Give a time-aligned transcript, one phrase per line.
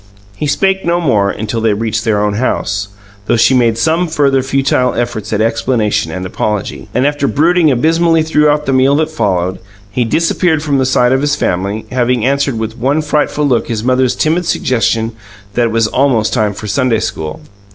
[0.35, 2.87] He spake no more until they had reached their own house,
[3.27, 6.87] though she made some further futile efforts at explanation and apology.
[6.95, 9.59] And after brooding abysmally throughout the meal that followed,
[9.91, 13.83] he disappeared from the sight of his family, having answered with one frightful look his
[13.83, 15.11] mother's timid suggestion
[15.53, 17.39] that it was almost time for Sunday school.